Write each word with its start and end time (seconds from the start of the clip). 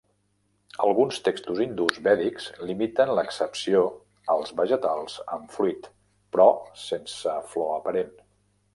Alguns 0.85 1.19
textos 1.27 1.61
hindús 1.65 1.99
vèdics 2.07 2.47
limiten 2.71 3.13
l'accepció 3.21 3.85
als 4.39 4.57
vegetals 4.63 5.21
amb 5.37 5.57
fruit 5.61 5.89
però 6.37 6.51
sense 6.89 7.41
flor 7.55 7.75
aparent. 7.81 8.15